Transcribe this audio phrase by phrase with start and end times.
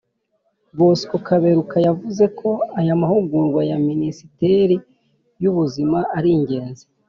[0.77, 4.75] bosco kaberuka yavuze ko aya mahugurwa ya minisiteri
[5.41, 6.83] y’ubuzima ari ingenzi